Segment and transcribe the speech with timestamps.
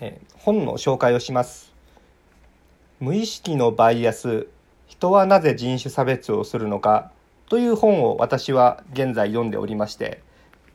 [0.00, 1.72] え、本の紹介をします。
[3.00, 4.48] 無意識のバイアス
[4.86, 7.12] 人はなぜ人種差別をするのか
[7.48, 10.20] という本を私は現在読んでおりまして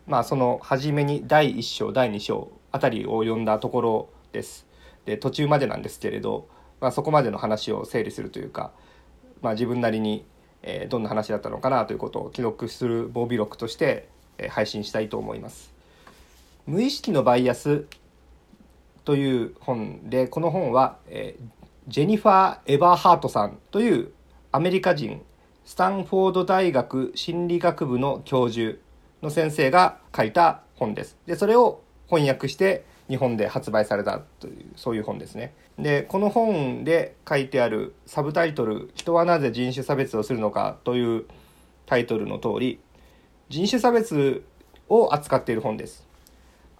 [0.07, 4.65] まあその初めに第1章第2章あたりを読んだところです。
[5.05, 6.47] で途中までなんですけれど、
[6.79, 8.71] まあ、そこまでの話を整理するというか、
[9.41, 10.25] まあ、自分なりに、
[10.61, 15.73] え、どんな話だったのかなということを記録する防備録として、え、配信したいと思います。
[16.65, 17.85] 無意識のバイアス
[19.05, 21.43] という本でこの本は、えー、
[21.87, 24.11] ジェニファー・エバーハートさんという
[24.51, 25.21] アメリカ人
[25.65, 28.77] スタンフォード大学心理学部の教授
[29.21, 31.17] の先生が書いた本です。
[31.25, 35.53] でそれを翻訳して日本で発売されたというそういう本ですね。
[35.77, 41.25] でこの本で書いてあるサブタイトル「人はなぜ人種差別をするのか」という
[41.85, 42.79] タイトルの通り
[43.49, 44.43] 人種差別
[44.89, 46.07] を扱っている本です。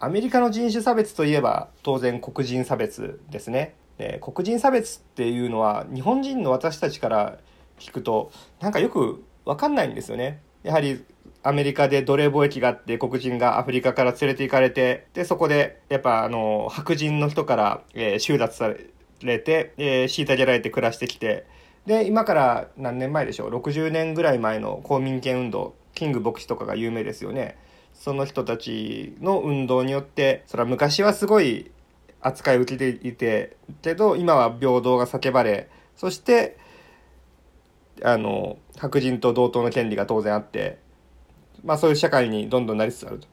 [0.04, 3.76] アメリカの人種差別といえば当然黒人差別ですね。
[3.98, 7.38] で黒人差別っていうのは日本人の私たちから
[7.80, 10.42] 聞くとなんかよく分かんないんですよね。
[10.64, 11.06] やはり
[11.42, 18.74] アメリカで奴隷貿易があって黒人がアフリカから連れて行かれてでそこでやっぱあの白人の人から、えー、収奪さ
[19.22, 21.46] れて、えー、虐げられて暮らしてきて
[21.86, 27.58] で今から何年前でしょう？60年ぐらい前の公民権運動キング牧師とかが有名ですよね。
[28.04, 31.72] その人たちの運動によってそれは昔はすごい
[32.20, 36.58] 扱いを受けていてけど今は平等が叫ばれそして
[38.04, 40.80] あの白人と同等の権利が当然あって、
[41.64, 43.28] まあ、そういう社会にどんどんなりつつあると。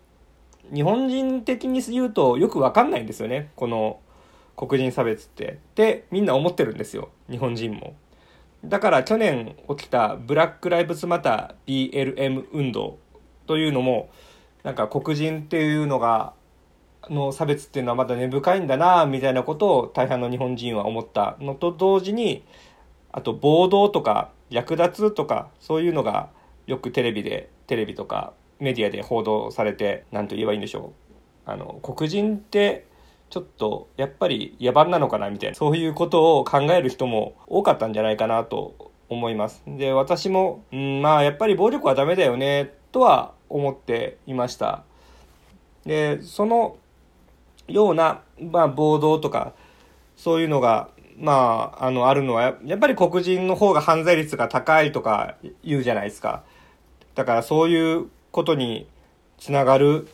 [0.73, 3.99] 日本人的に言うとよく分かんないんですよねこの
[4.57, 5.55] 黒人差別って。
[5.55, 7.97] ってみんな思ってるんですよ日本人も。
[8.65, 12.99] だから去年起きたブラック・ライブズ・マター BLM 運動
[13.49, 14.11] というのも
[14.63, 16.35] なんか黒人っていうのが
[17.09, 22.45] の差別っていうのはまだ根深いんだなみたいなことを大半の日本人は思ったのと同時に
[23.13, 26.31] あと暴動とか略奪とかそういうのが
[26.67, 30.93] よくテレビでテレビとかメディアで報道されて何と言えばいいんでしょ
[31.47, 32.87] うあの黒人って
[33.31, 39.63] ちょっとやっぱり野蛮なのかなみたいなそういうことを考える人も多かったんじゃないかなと思います。
[39.67, 44.85] で私も、うん、まあやっぱり暴力はダメだよねとは思っていました。
[45.85, 46.77] でその
[47.69, 49.53] ような、まあ、暴動とか
[50.17, 50.89] そういうのが
[51.21, 56.43] まあ、あの、あるのは、やっぱり黒人の方が犯罪率が高いとか言うじゃないですか。
[57.15, 58.89] だからそういうことに
[59.39, 60.09] つながる、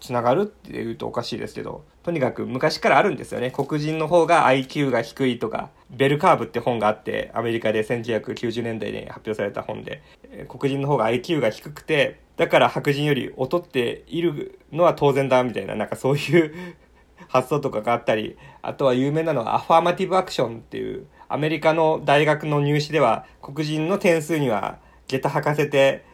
[0.00, 3.50] つながるって言うとおかしいですけど、とにかく昔からあるんですよね。
[3.50, 10.02] 黒人の方が IQ が低いとか、ベルカーブって本があって、アメリカで1990年代に発表された本で、
[10.48, 16.54] 黒人の方が IQ が低くて、だから白人より劣っているのは当然だみたいな、なんかそういう
[17.28, 24.78] 発想とかがあったり、あとは有名なのはアファーマティブアクションっていう、アメリカの大学の入試では黒人の点数には
[25.08, 26.04] 下駄履かせて、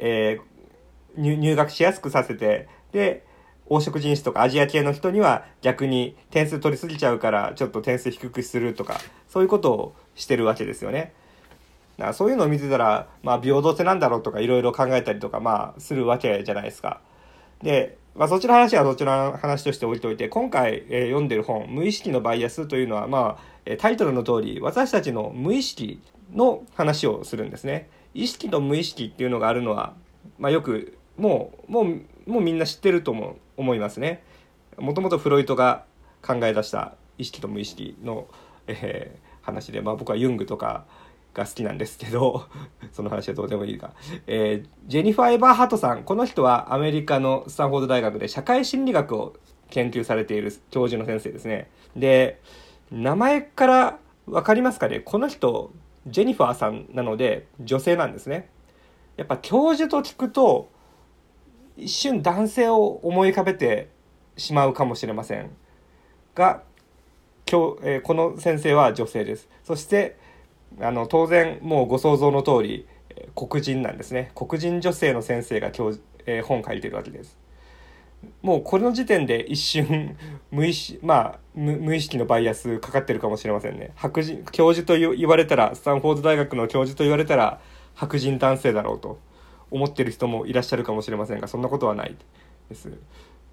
[0.00, 3.24] えー、入学しやすくさせて、で、
[3.68, 11.14] 黄色人種とかアジア系の人には逆に点数取りすぎちゃうからちょっと点数低くするとかそういうことをしてるわけですよね。
[11.96, 17.00] だからそういうのを見てたら、まあ、平等性なんだろうとかいろいろ考えたりとか、まあ、するわけじゃないですか。
[17.62, 26.00] で、まあ、そちらの話はそちらの話として置いといて今回、えー、読んでる本「無意識のバイアス」というのは、まあ、タイトルの通り私たちの無意識
[26.32, 27.88] の話をするんですね。
[28.12, 29.94] 意識と無意識っていうのがあるのは、
[30.38, 31.86] まあ、よくもうもう
[32.26, 34.22] もうみんな知ってると思思いますね。
[34.78, 35.84] もともとフロイトが
[36.22, 38.26] 考え出した意識と無意識の、
[38.66, 40.84] えー、話で、まあ、僕はユングとか
[41.34, 42.46] が好きなんですけど
[42.92, 43.92] その話はどうでもいいが、
[44.26, 46.04] えー、ジェニファー・エバーハトさん。
[46.04, 49.34] この人はアメリカのスタンフォード大学で社会心理学を
[49.70, 51.68] 研究されている教授の先生ですね。
[51.96, 52.40] で
[52.90, 55.00] 名前から分かりますかね？
[55.00, 55.72] この人
[56.06, 58.48] ジェニファーさんなので女性なんですね。
[59.16, 60.68] やっぱ教授と聞くと
[61.76, 63.88] 一瞬男性を思い浮かべて
[64.36, 65.50] しまうかもしれません
[66.34, 66.62] が
[67.50, 69.48] 今日、えー、この先生は女性です。
[69.64, 70.16] そして
[70.80, 72.86] あの当然もうご想像の通り
[73.34, 74.30] 黒人なんですね。
[74.34, 75.94] 黒人女性の先生が教、
[76.26, 77.38] えー、本書いてるわけです。
[78.42, 80.16] もうこの時点で一瞬
[80.50, 83.92] 無意識まあ無意識のバイアスかかってるかもしれませんね。
[83.94, 87.60] 白人教授と言われたらスタンフォード大学の教授と言われたら
[87.94, 89.18] 白人男性だろうと
[89.70, 92.16] 思ってる人もいらっしゃるかもしれませんがそんなことはない
[92.68, 92.90] です。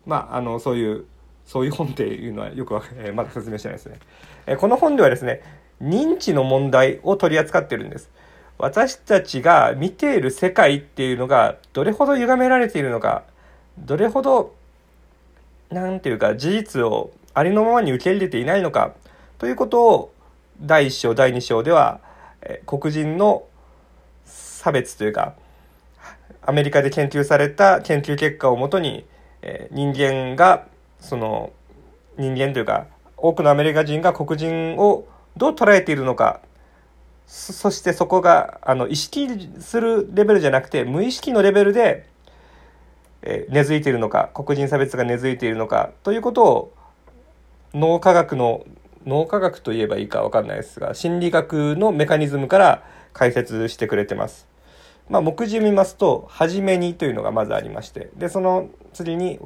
[0.06, 1.06] まああのそういう
[1.46, 4.00] そういう本っていうのはよく、え、まだ説明してないですね、
[4.46, 5.42] えー、この本ではですね
[5.82, 8.10] 認知の問題を取り扱ってるんです。
[8.58, 13.24] 私たちが見ている世界っていうのがどれほど歪められているのか、
[13.80, 14.54] どれほど、
[15.72, 18.94] なんていうか事実をありのままに受け入れていないのか
[19.40, 20.14] ということを
[20.62, 22.02] 第1章第2章では、
[22.42, 23.46] え、黒人の
[24.26, 25.34] 差別というか
[26.44, 29.06] アメリカで研究された研究結果をもとに、
[29.42, 30.68] え、人間が
[31.00, 31.52] その
[32.18, 32.86] 人間というか
[33.18, 35.08] 多くのアメリカ人が黒人を
[35.38, 36.42] どう捉えているのか
[37.28, 39.28] そしてそこがあの意識
[39.60, 42.10] するレベルじゃなくて無意識のレベルで、
[43.22, 46.74] えー、根付いているのか黒人差別が根付いているのかということを
[47.74, 48.66] 脳科学の
[49.06, 54.48] 脳科学といえばいいか分かんないですが心理学のメカニズムから解説してくれてます。
[55.10, 59.40] まあ、目次見ますと「はじめに」というのがまずありましてでその次に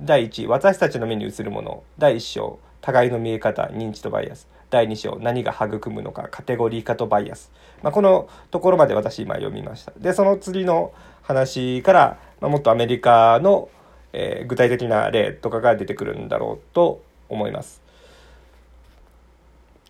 [0.00, 4.48] 第1私たちの目に映るもの第1章互いの見え方認知とバイアス。
[4.70, 7.50] 第2章何が育むのかカテゴリー化とバイアス、
[7.82, 9.92] まあ、このところまで私今読みました。
[9.98, 10.92] でその次の
[11.22, 13.68] 話から、まあ、もっとアメリカの、
[14.12, 17.82] えー、具体的な例とかが出てくるんだろうと思います、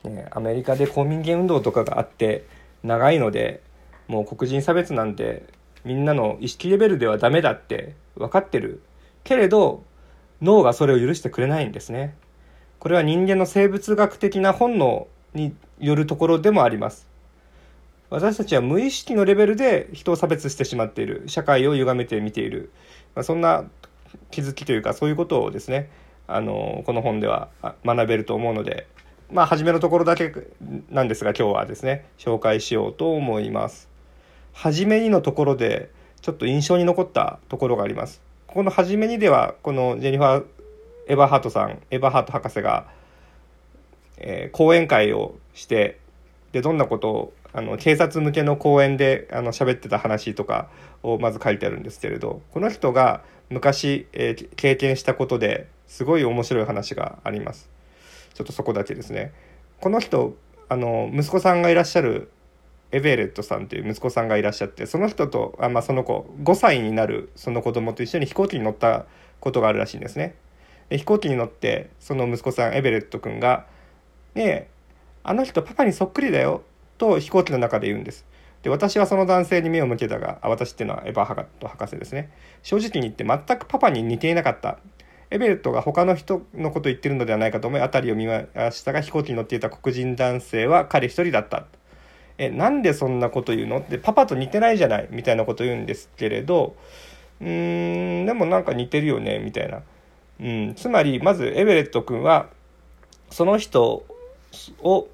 [0.05, 2.45] ね、アメリカで公民権運動とかがあって
[2.83, 3.63] 長いので
[4.09, 5.45] もう黒人差別なんて
[5.85, 8.83] みんなの意識レベルではダメだって分かってる
[9.25, 9.85] けれど
[10.43, 12.15] 脳がそれを許してくれないんですね。
[12.81, 17.07] これは人間の生物学的な本能によるところでもあります。
[18.09, 22.73] 私たちは無意識のレベルで人を差別してしまっている社会を歪めて見ている、
[23.15, 23.65] まあ、そんな
[24.33, 25.91] 気づきというかそういうことをですね
[26.27, 27.51] あのこの本では
[27.85, 28.89] 学べると思うので
[29.31, 30.33] まあ初めのところだけ
[30.91, 33.89] なんですが今日はですね紹介しようと思います。
[34.53, 35.91] 初めにのところで
[36.21, 38.23] ちょっと印象に残ったところがあります。
[38.49, 40.45] この初めにではこのジェニファー
[41.11, 42.87] エヴァハートさんエヴァハート博士が、
[44.19, 45.99] えー、講演会をして
[46.53, 50.69] でどんなことをあの警察向けの講演であの喋ってた話とか
[51.03, 57.69] をまず書いてあるんですけれどこの人が昔、えー、経験したことですごい面白い話があります。
[58.35, 59.33] ちょっとそこだけですね。
[59.81, 60.37] この人
[60.69, 62.31] あの息子さんがいらっしゃる
[62.93, 69.07] エベレットさんという息子さんがいらっしゃってその人とあ、まあ、その子5歳になるその子供と一緒に飛行機に乗った
[69.41, 70.37] ことがあるらしいんですね。
[70.91, 73.67] 飛行機に乗ってその息子さんエベレット君が
[74.35, 74.69] 「ねえ
[75.23, 76.63] あの人パパにそっくりだよ」
[76.99, 78.27] と飛行機の中で言うんです。
[78.63, 82.31] で私はその男性に目を向けたがあ私っていうのはエヴァ・ハガット博士ですね
[82.63, 84.79] 正直に言って全くパパに似ていなかった。
[85.33, 88.43] エベレットが他の人のこと言ってるのではないかと思い辺りを見ま
[88.73, 91.67] したが飛行機に乗っていた黒人男性は彼一人だった。
[92.37, 93.79] えなんでそんなこと言うの？
[93.79, 96.75] ってパパと似てないじゃないみたいなこと言うんですけれど
[97.41, 99.83] うーんでもなんか似てるよねみたいな。
[100.41, 102.49] うん、つまりまずエベレット君は
[103.31, 104.05] その人
[104.83, 105.09] を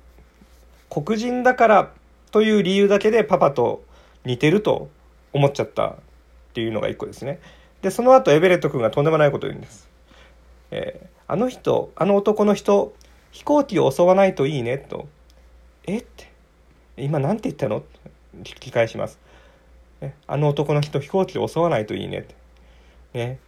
[0.89, 1.93] 黒人だから
[2.31, 3.85] という理由だけでパパと
[4.25, 4.89] 似てると
[5.33, 5.95] 思っちゃったっ
[6.55, 7.41] ていうのが一個ですね。
[7.83, 9.89] でその後エベレット君がとんでもないことを言うんです。
[10.71, 12.95] えー、あの人あの男の人
[13.33, 15.09] 飛行機を襲わないといいねと。
[15.87, 15.99] え？
[15.99, 16.31] って
[16.97, 17.83] 今何て言ったの？
[18.43, 19.19] 聞き返します。
[20.27, 22.35] あの男の人飛行機を襲わないといいねって。
[23.15, 23.39] ね、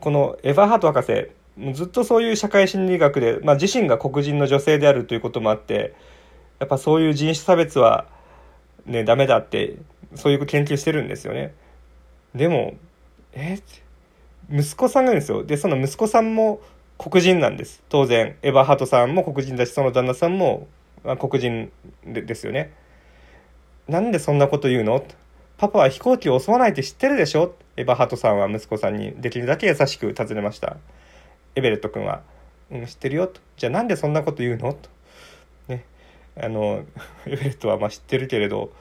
[0.00, 1.30] このエヴァハート博士
[1.72, 5.94] ずっとそういう社会心理学で、まあ、自身が黒人の女性であるということもあって
[6.58, 8.06] やっぱそういう人種差別は
[8.86, 9.76] ねダメだって
[10.14, 11.54] そういう研究してるんですよね。
[12.34, 12.74] でも
[13.32, 13.60] え？
[14.50, 15.44] 息子さんがいるんですよ。
[15.44, 16.60] でその息子さんも
[16.98, 20.68] 黒人なんです当然エヴァハートさんも黒人だしその旦那さんも
[21.02, 21.70] 黒人
[22.04, 22.72] ですよね。
[23.88, 25.04] なんでそんなこと言うの？
[25.56, 27.54] パパは飛行機を襲わないって知ってるでしょ？
[27.76, 30.76] エヴァハトさんは息子さんにできるだけ優しく尋ねました。
[31.54, 32.22] エベレット君は、
[32.70, 33.40] うん、知ってるよと。
[33.56, 34.72] じゃあなんでそんなこと言うの？
[34.72, 34.88] と。
[35.68, 35.84] ね。
[36.36, 36.84] あの、
[37.26, 38.72] エベレットはまあ知ってるけれど、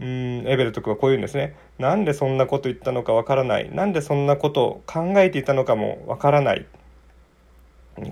[0.00, 1.56] うん、エベレット君はこう言うんですね。
[1.78, 3.74] なんでそんなこと言ったのかわからない。
[3.74, 6.66] なんでそんなことを考えていたのかもわからない。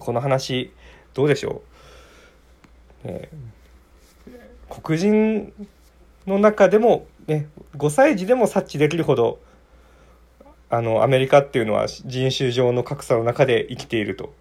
[0.00, 0.72] この話、
[1.14, 1.62] どうでしょ
[3.04, 3.08] う？
[3.08, 3.28] ね、
[4.68, 5.52] 黒人
[6.26, 9.40] の中でも、ね、5歳児でも察知できるほど
[10.72, 14.32] あのアメリカっていうのは人種上の格差の中で生きていると。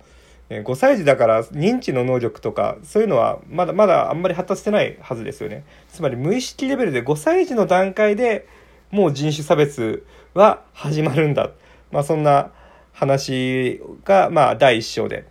[0.50, 5.63] 5歳児だから認知の能力とかそういうのはまだまだあんまり発達してないはずですよね。
[5.89, 8.47] つまり無意識レベルで5歳児の段階で
[8.91, 11.51] もう人種差別は始まるんだ。
[11.91, 12.51] まあそんな
[12.93, 15.25] 話がまあ第1章で、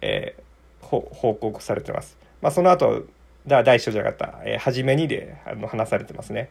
[0.00, 2.18] えー、報告されてます。
[2.40, 3.04] まあその後
[3.46, 6.50] 第1章じゃなかった、えー、初めにであの話されてますね。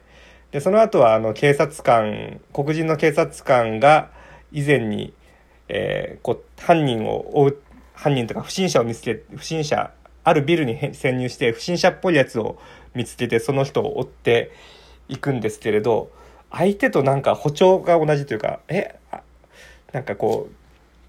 [0.50, 4.10] でその後はあの警察官黒人の警察官が
[4.52, 5.14] 以前に、
[5.68, 7.58] えー、こう犯人を追う
[7.94, 9.92] 犯人とか不審者を見つけ不審者
[10.24, 12.58] あるビルに潜入して不審者っぽいやつを
[12.94, 14.52] 見つけてその人を追って
[15.08, 16.10] いくんですけれど
[16.50, 18.98] 相手となんか歩調が同じというかえ
[19.92, 20.54] なんかこう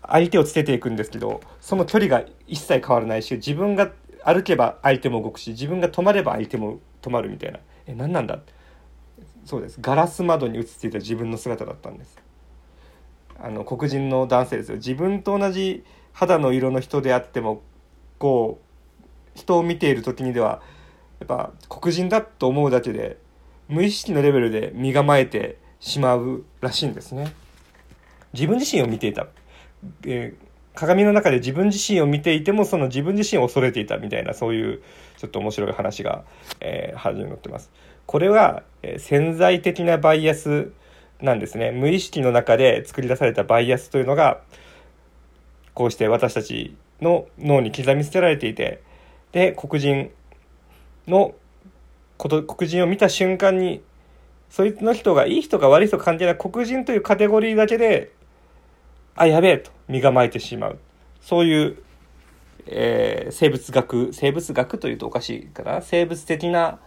[0.07, 3.91] 相手をつけていくんですけどその距離が一切変わらないし自分が
[4.25, 7.59] 歩けば相手も動くし自分が止まれば相手も止まるみたいな。
[7.85, 8.39] え何なんだ？
[9.45, 9.77] そうです。
[9.81, 12.17] ガラス窓に映っていた自分の姿だったんです。
[13.39, 14.77] あの黒人の男性ですよ。
[14.77, 17.61] 自分と同じ肌の色の人であっても
[18.19, 18.61] こ
[19.01, 20.61] う人を見ている時にでは
[21.19, 23.17] やっぱ黒人だと思うだけで
[23.67, 27.33] 無意識のレベルで身構えてしまうらしいんですね。
[28.31, 29.27] 自分自身を見ていた、
[30.05, 30.42] えー
[30.75, 34.81] 鏡の中で自分自身を見ていてもその自分自身を恐れていたみたいなそういう
[35.17, 36.23] ちょっと面白い話が、
[36.59, 37.71] えー、始まってます。
[38.05, 40.71] これは、えー、潜在的なバイアス
[41.21, 41.71] なんですね。
[41.71, 44.41] 無意識の中で作り出されたバイアスというのが
[45.73, 48.81] こうして私たちの脳に刻み捨てられていて
[49.31, 50.11] で黒人
[51.07, 51.35] の
[52.17, 53.81] こと黒人を見た瞬間に
[54.49, 58.11] そいつの人がいい人か悪い人か関係ない黒人というカテゴリーだけで
[59.15, 60.79] あ、やべえと身構えてしまう。
[61.21, 61.77] そういう、
[62.65, 65.81] えー、生物学、生物学というとおかしいかな。
[65.81, 66.79] 生物的な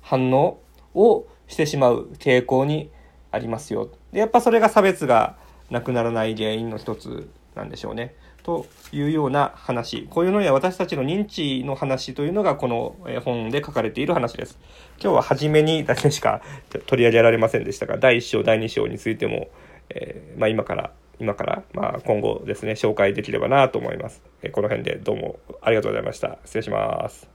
[0.00, 0.60] 反応
[0.94, 2.90] をしてしまう傾向に
[3.30, 3.90] ありますよ。
[4.12, 5.36] で、やっぱそれが差別が
[5.70, 8.14] なくならない原因の一つなんでしょうね。
[8.42, 10.06] というような話。
[10.10, 14.58] こういうのや私たちの認知の話というのがこの本で書かれている話です。
[15.02, 16.42] 今日は初めにだけしか
[16.86, 19.48] 取り上げられませんでしたが、第1章、第2章についても、
[19.88, 24.22] えー、まあ、今から今から、まあ、今後ですね、紹介できればなと思います。
[24.42, 26.38] えこの辺でどうもありがとうございました。
[26.44, 27.33] 失礼します。